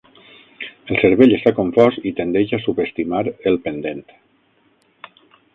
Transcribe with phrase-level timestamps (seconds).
[0.93, 4.05] El cervell està confós i tendeix a subestimar el pendent.